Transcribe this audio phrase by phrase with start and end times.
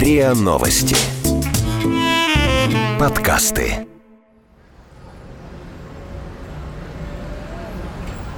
[0.00, 0.96] РИА Новости.
[2.98, 3.86] Подкасты.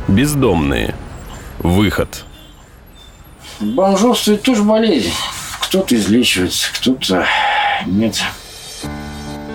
[0.08, 0.96] Бездомные.
[1.60, 2.24] Выход.
[3.60, 5.12] Бомжовство это тоже болезнь.
[5.60, 7.26] Кто-то излечивается, кто-то
[7.86, 8.20] нет.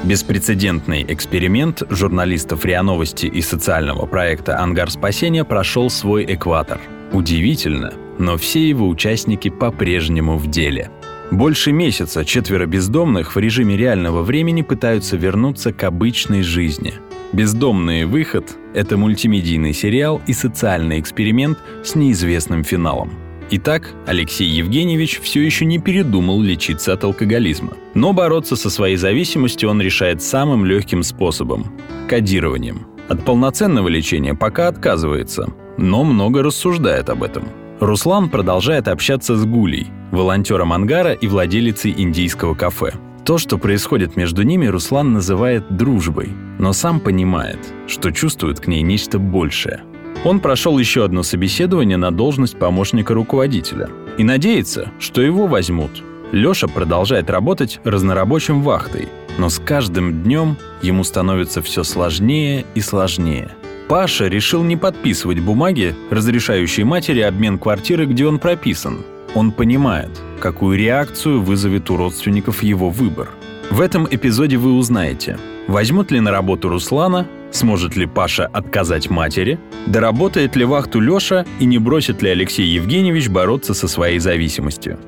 [0.06, 6.80] Беспрецедентный эксперимент журналистов РИА Новости и социального проекта «Ангар спасения» прошел свой экватор.
[7.12, 10.90] Удивительно, но все его участники по-прежнему в деле.
[11.32, 16.94] Больше месяца четверо бездомных в режиме реального времени пытаются вернуться к обычной жизни.
[17.34, 23.12] «Бездомный выход»— это мультимедийный сериал и социальный эксперимент с неизвестным финалом—
[23.50, 27.78] Итак, Алексей Евгеньевич все еще не передумал лечиться от алкоголизма.
[27.94, 31.72] Но бороться со своей зависимостью он решает самым легким способом–
[32.10, 32.88] кодированием.
[33.08, 35.48] От полноценного лечения пока отказывается,
[35.78, 37.48] но много рассуждает об этом.
[37.80, 42.94] Руслан продолжает общаться с Гулей, волонтером ангара и владелицей индийского кафе.
[43.26, 48.82] То, что происходит между ними, Руслан называет дружбой, но сам понимает, что чувствует к ней
[48.82, 49.82] нечто большее–
[50.24, 56.04] он прошел еще одно собеседование на должность помощника руководителя и надеется, что его возьмут.
[56.32, 63.50] Леша продолжает работать разнорабочим вахтой, но с каждым днем ему становится все сложнее и сложнее.
[63.88, 69.06] Паша решил не подписывать бумаги, разрешающие матери обмен квартиры, где он прописан.
[69.34, 73.30] Он понимает, какую реакцию вызовет у родственников его выбор.
[73.70, 79.60] В этом эпизоде вы узнаете, возьмут ли на работу Руслана, Сможет ли Паша отказать матери?
[79.86, 85.00] Доработает ли вахту Леша и не бросит ли Алексей Евгеньевич бороться со своей зависимостью?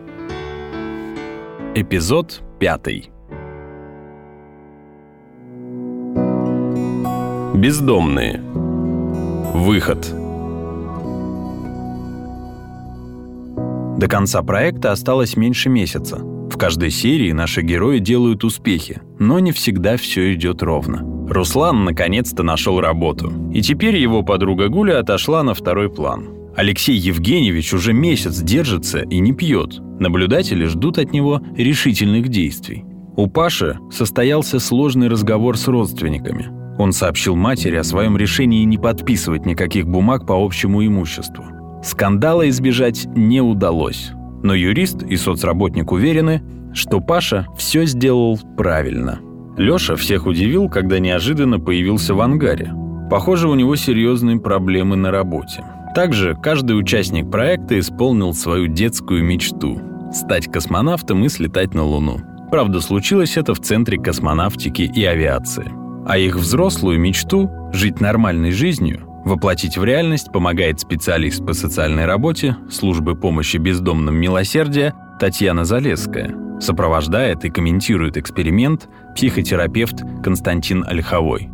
[1.76, 3.12] Эпизод пятый.
[7.54, 8.42] Бездомные.
[9.54, 10.00] Выход.
[13.98, 16.18] До конца проекта осталось меньше месяца.
[16.18, 21.04] В каждой серии наши герои делают успехи, но не всегда все идет ровно.
[21.30, 23.32] Руслан наконец-то нашел работу.
[23.54, 26.30] И теперь его подруга Гуля отошла на второй план.
[26.56, 29.80] Алексей Евгеньевич уже месяц держится и не пьет.
[30.00, 32.86] Наблюдатели ждут от него решительных действий.
[33.16, 36.59] У Паши состоялся сложный разговор с родственниками.
[36.80, 41.46] Он сообщил матери о своем решении не подписывать никаких бумаг по общему имуществу.
[41.84, 44.14] Скандала избежать не удалось.
[44.42, 46.42] Но юрист и соцработник уверены,
[46.74, 49.20] что Паша все сделал правильно–
[49.60, 52.74] Лёша всех удивил, когда неожиданно появился в ангаре.
[53.10, 55.66] Похоже, у него серьезные проблемы на работе.
[55.94, 59.82] Также каждый участник проекта исполнил свою детскую мечту–
[60.14, 62.22] стать космонавтом и слетать на Луну.
[62.50, 65.70] Правда, случилось это в Центре космонавтики и авиации.
[66.10, 72.58] А их взрослую мечту– жить нормальной жизнью– воплотить в реальность помогает специалист по социальной работе
[72.70, 81.50] службы помощи бездомным милосердия Татьяна Залесская– Сопровождает и комментирует эксперимент психотерапевт Константин Ольховой.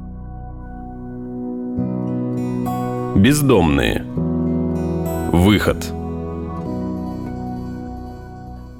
[3.16, 4.04] Бездомные.
[5.32, 5.78] Выход.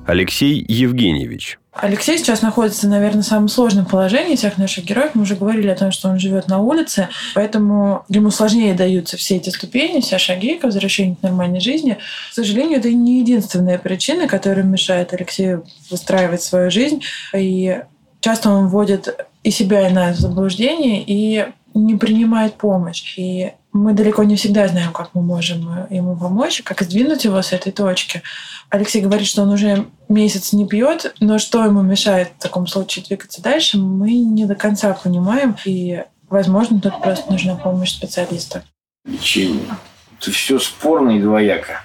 [0.06, 1.60] Алексей Евгеньевич.
[1.74, 5.12] Алексей сейчас находится, наверное, в самом сложном положении всех наших героев.
[5.14, 9.36] Мы уже говорили о том, что он живет на улице, поэтому ему сложнее даются все
[9.36, 11.98] эти ступени, все шаги к возвращению к нормальной жизни.
[12.32, 17.02] К сожалению, это не единственная причина, которая мешает Алексею выстраивать свою жизнь.
[17.36, 17.82] И
[18.22, 23.16] часто он вводит и себя, и нас в заблуждение, и не принимает помощь.
[23.18, 27.52] И мы далеко не всегда знаем, как мы можем ему помочь, как сдвинуть его с
[27.52, 28.24] этой точки.
[28.70, 33.04] Алексей говорит, что он уже месяц не пьет, но что ему мешает в таком случае
[33.04, 35.58] двигаться дальше, мы не до конца понимаем.
[35.66, 38.64] И, возможно, тут просто нужна помощь специалиста.
[39.04, 39.76] Лечение.
[40.22, 41.84] Это все спорно и двояко.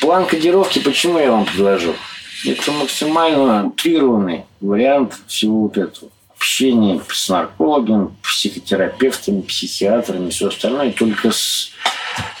[0.00, 1.94] План кодировки почему я вам предложил?
[2.44, 11.32] Это максимально утрированный вариант всего вот этого общение с наркологами, психотерапевтами, психиатрами, все остальное, только
[11.32, 11.72] с,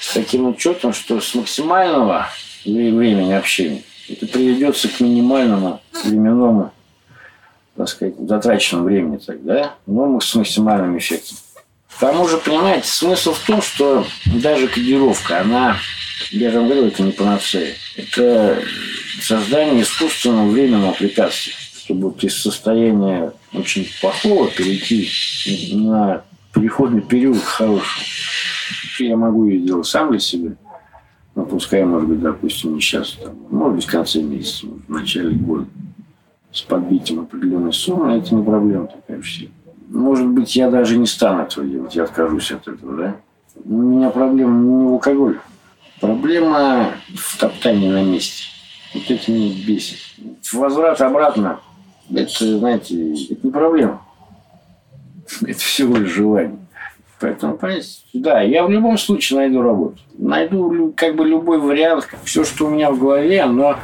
[0.00, 2.28] с таким учетом, что с максимального
[2.64, 6.72] времени общения это приведется к минимальному временному,
[7.76, 11.36] так сказать, затраченному времени тогда, но с максимальным эффектом.
[11.96, 15.76] К тому же, понимаете, смысл в том, что даже кодировка, она,
[16.30, 17.74] я же говорю, это не панацея.
[17.96, 18.62] Это
[19.20, 21.54] создание искусственного временного препятствия
[21.88, 25.08] чтобы из состояния очень плохого перейти
[25.74, 26.22] на
[26.52, 28.06] переходный период к хорошему.
[28.98, 30.52] Я могу ее делать сам для себя.
[31.34, 35.30] Ну, пускай, может быть, допустим, не сейчас, там, может быть, в конце месяца, в начале
[35.30, 35.66] года,
[36.50, 39.48] с подбитием определенной суммы, это не проблема такая вообще.
[39.88, 43.16] Может быть, я даже не стану этого делать, я откажусь от этого, да?
[43.64, 45.40] У меня проблема не в алкоголе.
[46.00, 48.44] Проблема в топтании на месте.
[48.94, 49.98] Вот это меня бесит.
[50.52, 51.60] Возврат обратно
[52.14, 54.02] это, знаете, это не проблема.
[55.42, 56.58] Это всего лишь желание.
[57.20, 59.98] Поэтому, понимаете, да, я в любом случае найду работу.
[60.16, 63.76] Найду как бы любой вариант, все, что у меня в голове, но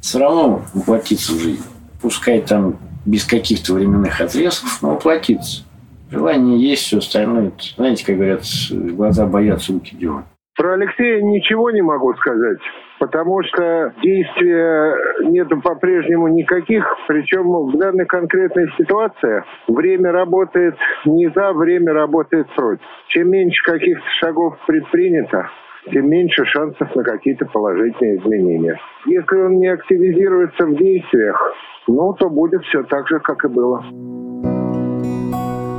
[0.00, 1.62] все равно воплотится в жизнь.
[2.00, 5.62] Пускай там без каких-то временных отрезков, но воплотится.
[6.10, 7.52] Желание есть, все остальное.
[7.76, 10.26] Знаете, как говорят, глаза боятся, руки делают.
[10.56, 12.58] Про Алексея ничего не могу сказать,
[13.04, 14.96] потому что действия
[15.28, 20.74] нет по-прежнему никаких, причем в данной конкретной ситуации время работает
[21.04, 22.80] не за, время работает против.
[23.08, 25.50] Чем меньше каких-то шагов предпринято,
[25.92, 28.80] тем меньше шансов на какие-то положительные изменения.
[29.04, 31.54] Если он не активизируется в действиях,
[31.86, 33.84] ну, то будет все так же, как и было.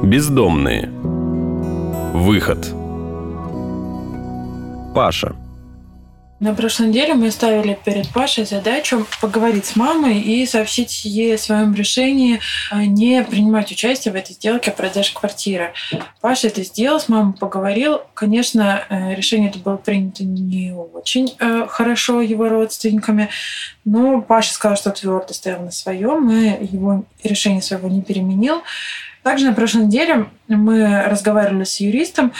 [0.03, 0.89] Бездомные.
[2.13, 2.59] Выход.
[4.93, 5.33] Паша.
[6.41, 11.37] На прошлой неделе мы ставили перед Пашей задачу поговорить с мамой и сообщить ей о
[11.37, 15.71] своем решении а, не принимать участие в этой сделке о продаже квартиры.
[16.19, 18.01] Паша это сделал, с мамой поговорил.
[18.13, 23.29] Конечно, э, решение это было принято не очень э, хорошо его родственниками,
[23.85, 28.61] но Паша сказал, что твердо стоял на своем, и его решение своего не переменил.
[29.23, 32.33] Также на прошлой неделе мы разговаривали с юристом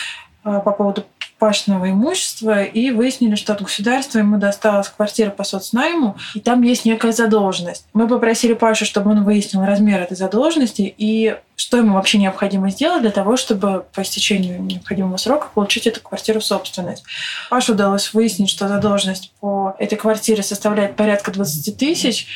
[0.43, 1.05] э, по поводу
[1.37, 6.85] пашного имущества и выяснили, что от государства ему досталась квартира по соцнайму, и там есть
[6.85, 7.85] некая задолженность.
[7.93, 13.01] Мы попросили Пашу, чтобы он выяснил размер этой задолженности и что ему вообще необходимо сделать
[13.01, 17.03] для того, чтобы по истечению необходимого срока получить эту квартиру в собственность.
[17.49, 22.27] Паше удалось выяснить, что задолженность по этой квартире составляет порядка 20 тысяч.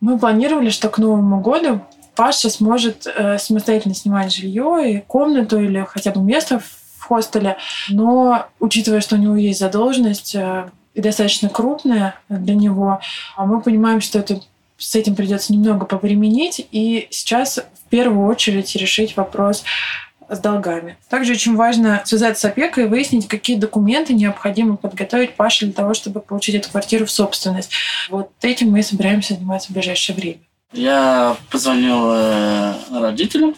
[0.00, 1.82] Мы планировали, что к Новому году
[2.18, 6.77] Паша сможет э, самостоятельно снимать жилье и комнату или хотя бы место в
[7.08, 7.56] хостеле.
[7.88, 13.00] Но, учитывая, что у него есть задолженность, э, и достаточно крупная для него,
[13.36, 14.40] а мы понимаем, что это
[14.78, 19.62] с этим придется немного повременить, и сейчас в первую очередь решить вопрос
[20.28, 20.96] с долгами.
[21.08, 25.94] Также очень важно связаться с опекой и выяснить, какие документы необходимо подготовить Паше для того,
[25.94, 27.70] чтобы получить эту квартиру в собственность.
[28.10, 30.40] Вот этим мы собираемся заниматься в ближайшее время.
[30.72, 33.56] Я позвонил э, родителям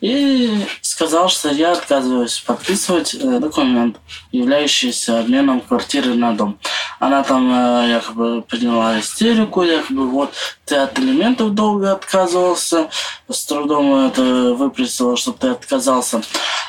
[0.00, 3.96] и сказал, что я отказываюсь подписывать э, документ,
[4.30, 6.60] являющийся обменом квартиры на дом.
[7.00, 12.88] Она там э, якобы приняла истерику, якобы вот ты от элементов долго отказывался,
[13.28, 14.22] с трудом это
[14.54, 16.22] выписала, чтобы ты отказался.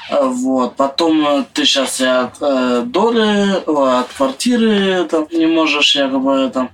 [0.09, 0.75] Вот.
[0.75, 2.39] Потом ты сейчас и от
[2.91, 6.71] доли, от квартиры там, не можешь якобы там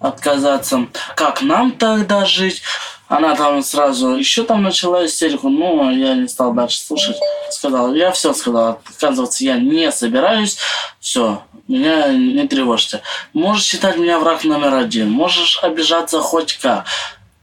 [0.00, 0.86] отказаться.
[1.16, 2.62] Как нам тогда жить?
[3.08, 7.16] Она там сразу еще там начала истерику, но я не стал дальше слушать.
[7.50, 10.58] Сказал, я все сказал, отказываться я не собираюсь.
[11.00, 13.00] Все, меня не тревожьте.
[13.32, 16.84] Можешь считать меня враг номер один, можешь обижаться хоть как.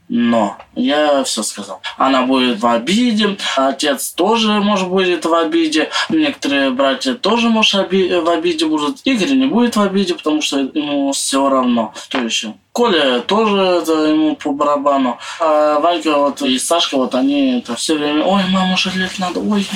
[0.08, 1.80] Но я все сказал.
[1.96, 8.28] Она будет в обиде, отец тоже, может, будет в обиде, некоторые братья тоже, может, в
[8.30, 9.00] обиде будут.
[9.04, 11.92] Игорь не будет в обиде, потому что ему все равно.
[12.04, 12.54] Кто еще?
[12.70, 15.18] Коля тоже это ему по барабану.
[15.40, 19.66] А Ванька вот и Сашка вот они это все время, ой, маму жалеть надо, ой,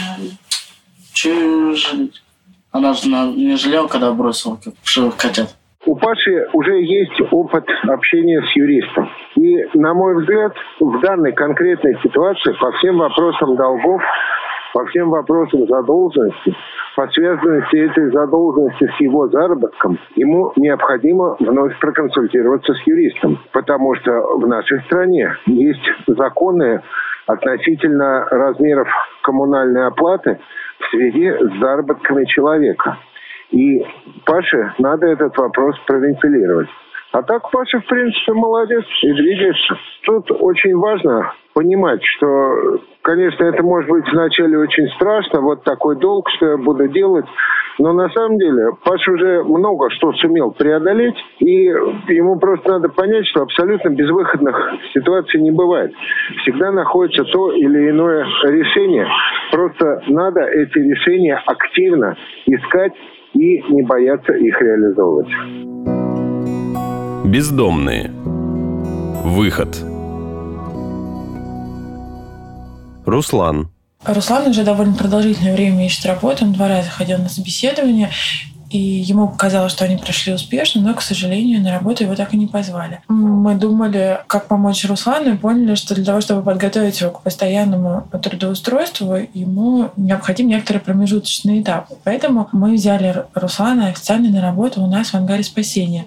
[1.13, 2.23] че жалеть?
[2.71, 5.57] Она же не жалела, когда бросила как котят.
[5.87, 9.09] У Паши уже есть опыт общения с юристом.
[9.37, 14.03] И, на мой взгляд, в данной конкретной ситуации по всем вопросам долгов,
[14.75, 16.55] по всем вопросам задолженности,
[16.97, 23.39] по связанности этой задолженности с его заработком, ему необходимо вновь проконсультироваться с юристом.
[23.53, 26.83] Потому что в нашей стране есть законы
[27.27, 28.89] относительно размеров
[29.23, 30.39] коммунальной оплаты
[30.79, 32.99] в связи с заработками человека.
[33.51, 33.85] И
[34.25, 36.69] Паше надо этот вопрос провентилировать.
[37.13, 39.77] А так Паша, в принципе, молодец и двигается.
[40.05, 46.29] Тут очень важно понимать, что, конечно, это может быть вначале очень страшно, вот такой долг,
[46.37, 47.27] что я буду делать.
[47.79, 53.27] Но на самом деле Паша уже много что сумел преодолеть, и ему просто надо понять,
[53.27, 55.93] что абсолютно безвыходных ситуаций не бывает.
[56.43, 59.09] Всегда находится то или иное решение.
[59.51, 62.17] Просто надо эти решения активно
[62.47, 62.93] искать
[63.35, 65.29] и не бояться их реализовывать.
[67.27, 68.11] Бездомные.
[69.25, 69.69] Выход.
[73.07, 73.69] Руслан.
[74.05, 76.45] Руслан уже довольно продолжительное время ищет работу.
[76.45, 78.11] Он два раза ходил на собеседование.
[78.71, 82.37] И ему показалось, что они прошли успешно, но, к сожалению, на работу его так и
[82.37, 83.01] не позвали.
[83.09, 88.07] Мы думали, как помочь Руслану, и поняли, что для того, чтобы подготовить его к постоянному
[88.23, 91.89] трудоустройству, ему необходим некоторый промежуточный этап.
[92.05, 96.07] Поэтому мы взяли Руслана официально на работу у нас в ангаре спасения.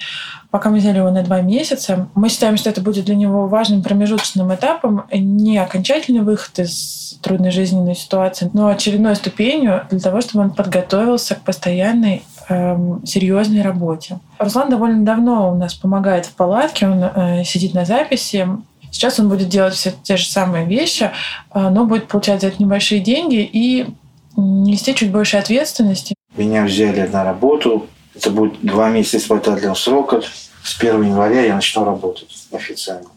[0.49, 3.81] Пока мы взяли его на два месяца, мы считаем, что это будет для него важным
[3.81, 10.43] промежуточным этапом, не окончательный выход из трудной жизненной ситуации, но очередной ступенью для того, чтобы
[10.43, 14.19] он подготовился к постоянной эм, серьезной работе.
[14.39, 18.47] Руслан довольно давно у нас помогает в палатке, он э, сидит на записи.
[18.91, 21.11] Сейчас он будет делать все те же самые вещи,
[21.53, 23.87] э, но будет получать за это небольшие деньги и
[24.35, 26.15] нести чуть больше ответственности.
[26.35, 27.87] Меня взяли на работу.
[28.15, 30.21] Это будет два месяца испытательного срока.
[30.63, 33.09] С 1 января я начну работать официально.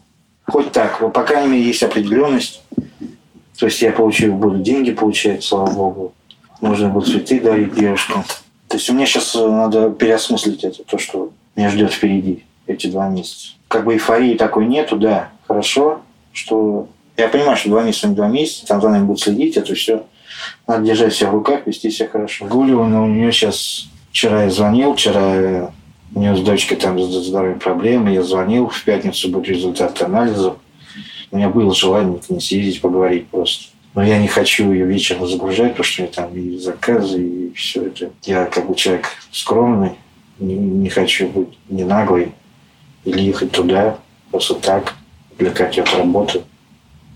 [0.45, 2.61] Хоть так, но, по крайней мере, есть определенность.
[3.57, 6.13] То есть я получу, буду деньги получать, слава богу.
[6.61, 8.23] Можно будет цветы дарить девушкам.
[8.67, 12.87] То есть у меня сейчас э, надо переосмыслить это, то, что меня ждет впереди эти
[12.87, 13.53] два месяца.
[13.67, 16.01] Как бы эйфории такой нету, да, хорошо,
[16.33, 19.73] что я понимаю, что два месяца не два месяца, там за нами будут следить, это
[19.73, 20.05] все.
[20.67, 22.45] Надо держать себя в руках, вести себя хорошо.
[22.45, 23.87] Гулева, у нее сейчас...
[24.11, 25.71] Вчера я звонил, вчера
[26.15, 28.11] у нее с дочкой там здоровье проблемы.
[28.11, 30.57] Я звонил, в пятницу будут результаты анализов.
[31.29, 33.65] У меня было желание к ней съездить, поговорить просто.
[33.95, 38.11] Но я не хочу ее вечером загружать, потому что там и заказы, и все это.
[38.23, 39.91] Я как бы человек скромный,
[40.39, 42.31] не, не хочу быть не наглый
[43.05, 43.97] или ехать туда
[44.31, 44.93] просто так,
[45.37, 46.41] для какой-то работы.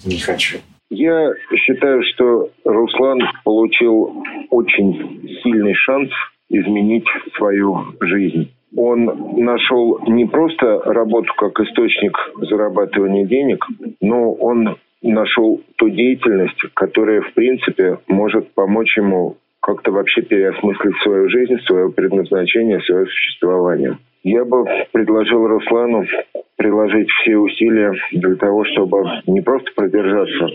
[0.05, 0.57] Не хочу.
[0.89, 6.09] Я считаю, что Руслан получил очень сильный шанс
[6.49, 7.05] изменить
[7.37, 8.51] свою жизнь.
[8.75, 9.05] Он
[9.37, 13.65] нашел не просто работу как источник зарабатывания денег,
[14.01, 21.29] но он нашел ту деятельность, которая, в принципе, может помочь ему как-то вообще переосмыслить свою
[21.29, 23.97] жизнь, свое предназначение, свое существование.
[24.23, 26.05] Я бы предложил Руслану
[26.55, 30.47] приложить все усилия для того, чтобы не просто продержаться,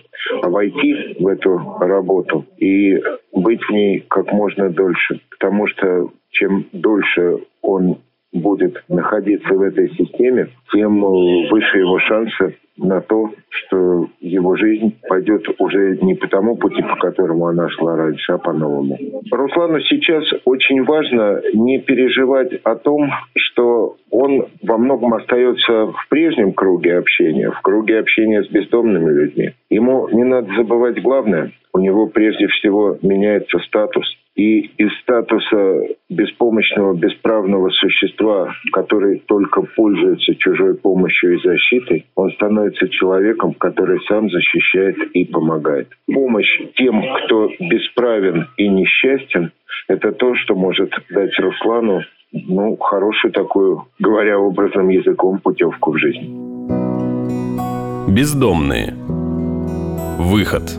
[0.43, 3.01] а войти в эту работу и
[3.33, 5.21] быть в ней как можно дольше.
[5.31, 7.99] Потому что чем дольше он
[8.33, 15.47] будет находиться в этой системе, тем выше его шансы на то, что его жизнь пойдет
[15.59, 18.99] уже не по тому пути, по которому она шла раньше, а по-новому.
[19.31, 26.53] Руслану сейчас очень важно не переживать о том, что он во многом остается в прежнем
[26.53, 29.53] круге общения, в круге общения с бездомными людьми.
[29.71, 31.53] Ему не надо забывать главное.
[31.73, 34.07] У него прежде всего меняется статус–
[34.37, 42.89] и из статуса беспомощного, бесправного существа, который только пользуется чужой помощью и защитой, он становится
[42.89, 45.89] человеком, который сам защищает и помогает.
[46.07, 49.53] Помощь тем, кто бесправен и несчастен,
[49.89, 52.03] это то, что может дать Руслану
[52.33, 56.27] ну, хорошую такую, говоря образным языком, путевку в жизнь.
[58.09, 58.95] Бездомные.
[60.19, 60.79] Выход.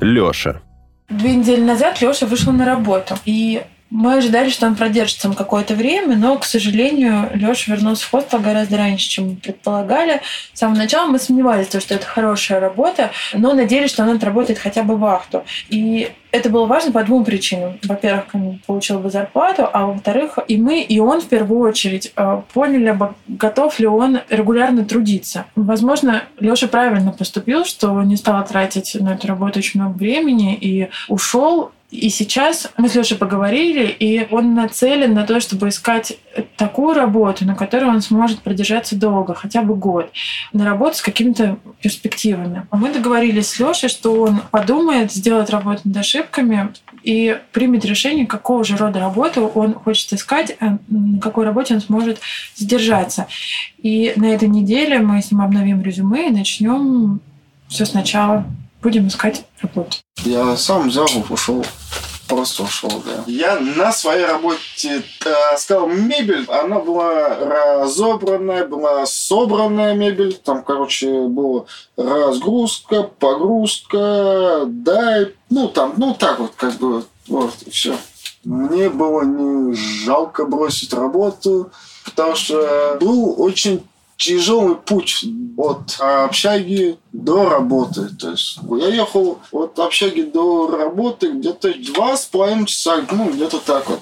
[0.00, 0.62] Лёша.
[1.08, 3.14] Две недели назад Леша вышел на работу.
[3.24, 8.10] И мы ожидали, что он продержится там какое-то время, но, к сожалению, Леша вернулся в
[8.10, 10.20] хостел гораздо раньше, чем мы предполагали.
[10.52, 14.82] С самого начала мы сомневались, что это хорошая работа, но надеялись, что он отработает хотя
[14.82, 15.44] бы вахту.
[15.70, 17.78] И это было важно по двум причинам.
[17.82, 22.42] Во-первых, он получил бы зарплату, а во-вторых, и мы, и он в первую очередь э,
[22.52, 25.46] поняли бы, готов ли он регулярно трудиться.
[25.56, 30.90] Возможно, Леша правильно поступил, что не стал тратить на эту работу очень много времени и
[31.08, 36.18] ушел и сейчас мы с Лешей поговорили, и он нацелен на то, чтобы искать
[36.56, 40.10] такую работу, на которой он сможет продержаться долго, хотя бы год,
[40.52, 42.66] на работу с какими-то перспективами.
[42.70, 48.26] А мы договорились с Лешей, что он подумает, сделает работу над ошибками и примет решение,
[48.26, 52.20] какого же рода работу он хочет искать, а на какой работе он сможет
[52.54, 53.28] задержаться.
[53.78, 57.20] И на этой неделе мы с ним обновим резюме и начнем
[57.68, 58.44] все сначала
[58.82, 59.96] будем искать работу.
[60.24, 61.64] Я сам взял, ушел.
[62.28, 63.24] Просто ушел, да.
[63.26, 66.44] Я на своей работе таскал мебель.
[66.48, 70.34] Она была разобранная, была собранная мебель.
[70.34, 71.64] Там, короче, была
[71.96, 77.96] разгрузка, погрузка, да, ну там, ну так вот, как бы, вот, и все.
[78.44, 81.70] Мне было не жалко бросить работу,
[82.04, 83.82] потому что был очень
[84.18, 85.24] тяжелый путь
[85.56, 88.02] от общаги до работы.
[88.20, 93.64] То есть я ехал от общаги до работы где-то два с половиной часа, ну, где-то
[93.64, 94.00] так вот.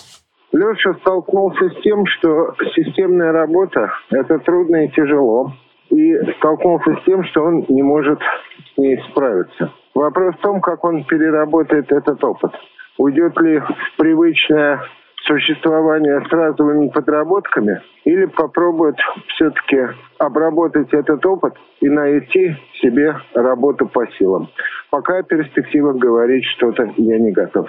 [0.52, 5.52] Леша столкнулся с тем, что системная работа– это трудно и тяжело.
[5.90, 9.72] И столкнулся с тем, что он не может с ней справиться.
[9.94, 12.52] Вопрос в том, как он переработает этот опыт.
[12.98, 14.80] Уйдет ли в привычное
[15.26, 18.96] существование с разовыми подработками или попробует
[19.34, 19.78] все-таки
[20.18, 24.48] обработать этот опыт и найти себе работу по силам.
[24.90, 27.68] Пока о перспективах говорить что-то я не готов.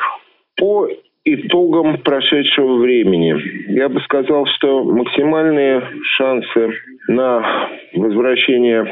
[0.55, 0.87] По
[1.25, 3.35] итогом прошедшего времени.
[3.73, 5.83] Я бы сказал, что максимальные
[6.17, 6.71] шансы
[7.09, 8.87] на возвращение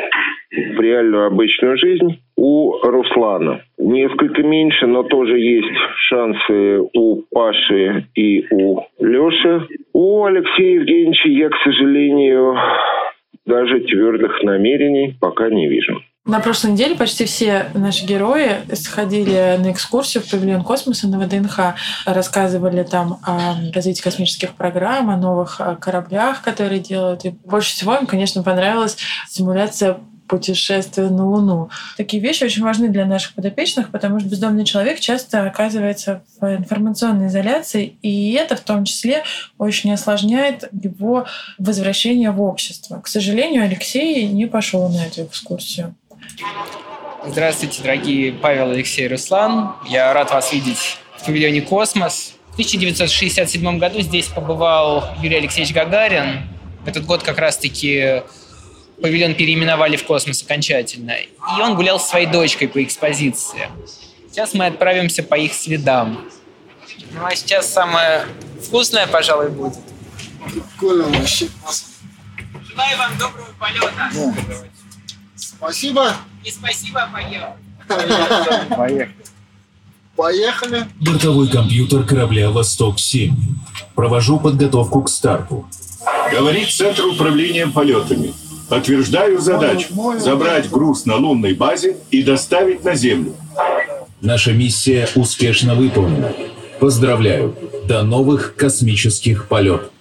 [0.52, 3.62] в реальную обычную жизнь у Руслана.
[3.78, 5.74] Несколько меньше, но тоже есть
[6.08, 9.68] шансы у Паши и у Леши.
[9.94, 12.56] У Алексея Евгеньевича я, к сожалению,
[13.46, 16.02] даже твердых намерений пока не вижу.
[16.26, 21.76] На прошлой неделе почти все наши герои сходили на экскурсию в павильон космоса на ВДНХ,
[22.08, 27.26] рассказывали там о развитии космических программ, о новых кораблях, которые делают.
[27.26, 28.98] И больше всего им, конечно, понравилась
[29.30, 31.70] симуляция путешествие на Луну.
[31.98, 37.28] Такие вещи очень важны для наших подопечных, потому что бездомный человек часто оказывается в информационной
[37.28, 39.24] изоляции, и это в том числе
[39.58, 41.26] очень осложняет его
[41.58, 43.00] возвращение в общество.
[43.00, 45.96] К сожалению, Алексей не пошел на эту экскурсию.
[47.28, 49.74] Здравствуйте, дорогие Павел, Алексей, Руслан.
[49.88, 52.34] Я рад вас видеть в павильоне «Космос».
[52.50, 56.48] В 1967 году здесь побывал Юрий Алексеевич Гагарин.
[56.86, 58.22] Этот год как раз-таки
[59.02, 61.12] павильон переименовали в космос окончательно.
[61.12, 63.70] И он гулял со своей дочкой по экспозиции.
[64.30, 66.26] Сейчас мы отправимся по их следам.
[67.14, 68.26] Ну а сейчас самое
[68.62, 69.76] вкусное, пожалуй, будет.
[70.52, 71.48] Прикольно вообще.
[72.70, 73.92] Желаю вам доброго полета.
[74.14, 74.34] Да.
[75.36, 76.14] Спасибо.
[76.44, 77.54] И спасибо, поехали.
[78.76, 79.12] Поехали.
[80.16, 80.88] Поехали.
[81.02, 83.32] Бортовой компьютер корабля «Восток-7».
[83.96, 85.68] Провожу подготовку к старту.
[86.32, 88.34] Говорит Центр управления полетами.
[88.70, 89.88] Подтверждаю задачу–
[90.20, 93.36] забрать груз на лунной базе и доставить на Землю.
[94.22, 96.34] Наша миссия успешно выполнена.
[96.80, 97.56] Поздравляю!
[97.86, 99.92] До новых космических полетов!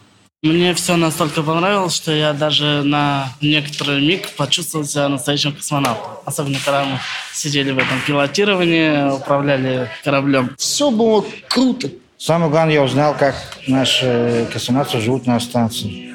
[0.43, 6.13] Мне все настолько понравилось, что я даже на некоторый миг почувствовал себя настоящим космонавтом.
[6.27, 6.99] Особенно, когда мы
[7.33, 10.51] сидели в этом пилотировании, управляли кораблем.
[10.59, 11.89] Все было круто.
[12.19, 13.35] Самое главное, я узнал, как
[13.67, 16.15] наши космонавты живут на станции.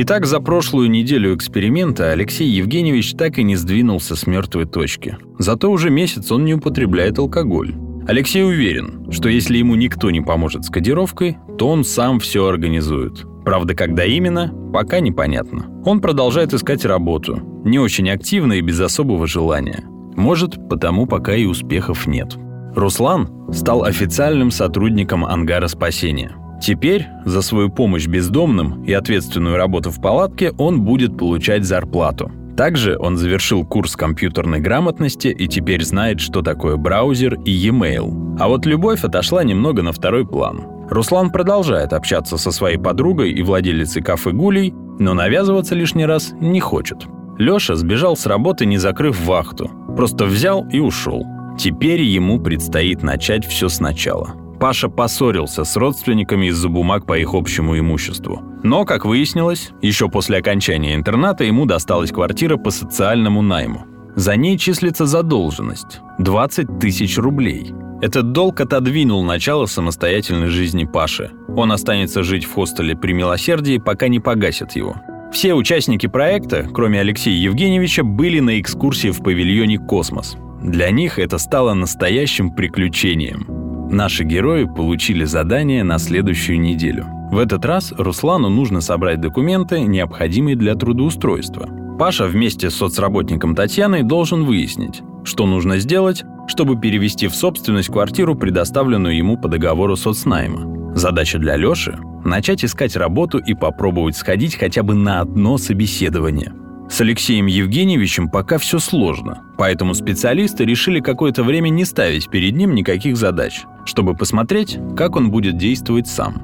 [0.00, 5.18] Итак, за прошлую неделю эксперимента Алексей Евгеньевич так и не сдвинулся с мертвой точки.
[5.40, 7.74] Зато уже месяц он не употребляет алкоголь.
[8.06, 13.26] Алексей уверен, что если ему никто не поможет с кодировкой, то он сам все организует.
[13.44, 15.66] Правда, когда именно, пока непонятно.
[15.84, 19.82] Он продолжает искать работу, не очень активно и без особого желания.
[20.14, 22.36] Может, потому пока и успехов нет.
[22.76, 30.00] Руслан стал официальным сотрудником ангара спасения– Теперь за свою помощь бездомным и ответственную работу в
[30.00, 32.30] палатке он будет получать зарплату.
[32.56, 38.36] Также он завершил курс компьютерной грамотности и теперь знает, что такое браузер и e-mail.
[38.40, 40.66] А вот любовь отошла немного на второй план.
[40.90, 46.58] Руслан продолжает общаться со своей подругой и владелицей кафе «Гулей», но навязываться лишний раз не
[46.58, 47.06] хочет.
[47.38, 49.70] Лёша сбежал с работы, не закрыв вахту.
[49.96, 51.24] Просто взял и ушел.
[51.56, 54.34] Теперь ему предстоит начать все сначала.
[54.58, 58.42] Паша поссорился с родственниками из-за бумаг по их общему имуществу.
[58.62, 63.86] Но, как выяснилось, еще после окончания интерната ему досталась квартира по социальному найму.
[64.16, 67.72] За ней числится задолженность– 20 тысяч рублей.
[68.02, 71.30] Этот долг отодвинул начало самостоятельной жизни Паши.
[71.56, 74.96] Он останется жить в хостеле при милосердии, пока не погасят его.
[75.32, 80.36] Все участники проекта, кроме Алексея Евгеньевича, были на экскурсии в павильоне «Космос».
[80.62, 83.57] Для них это стало настоящим приключением.
[83.90, 87.06] Наши герои получили задание на следующую неделю.
[87.30, 91.68] В этот раз Руслану нужно собрать документы, необходимые для трудоустройства.
[91.98, 98.34] Паша вместе с соцработником Татьяной должен выяснить, что нужно сделать, чтобы перевести в собственность квартиру,
[98.34, 100.94] предоставленную ему по договору соцнайма.
[100.94, 106.52] Задача для Лёши– начать искать работу и попробовать сходить хотя бы на одно собеседование–
[106.90, 112.74] с Алексеем Евгеньевичем пока все сложно, поэтому специалисты решили какое-то время не ставить перед ним
[112.74, 116.42] никаких задач, чтобы посмотреть, как он будет действовать сам.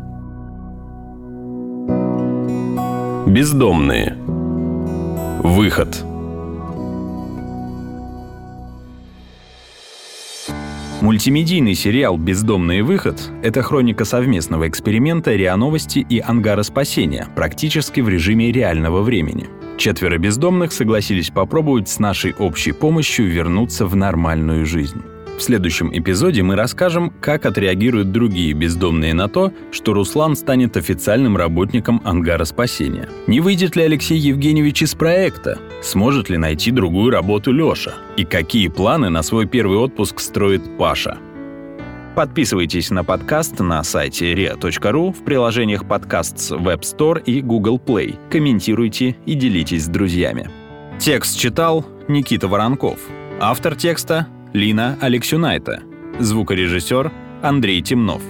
[3.26, 4.16] Бездомные.
[5.42, 6.04] Выход.
[11.00, 18.08] Мультимедийный сериал «Бездомный выход»— это хроника совместного эксперимента РИА Новости и Ангара Спасения практически в
[18.08, 25.02] режиме реального времени— Четверо бездомных согласились попробовать с нашей общей помощью вернуться в нормальную жизнь.
[25.36, 31.36] В следующем эпизоде мы расскажем, как отреагируют другие бездомные на то, что Руслан станет официальным
[31.36, 33.08] работником ангара спасения.
[33.26, 35.58] Не выйдет ли Алексей Евгеньевич из проекта?
[35.82, 37.94] Сможет ли найти другую работу Леша?
[38.16, 41.18] И какие планы на свой первый отпуск строит Паша?
[42.14, 48.16] Подписывайтесь на подкаст на сайте ria.ru в приложениях подкаст с Web Store и Google Play.
[48.30, 50.48] Комментируйте и делитесь с друзьями.
[51.00, 53.00] Текст читал Никита Воронков.
[53.40, 55.82] Автор текста– Лина Алексюнайта.
[56.20, 57.10] Звукорежиссер–
[57.42, 58.22] Андрей Темнов.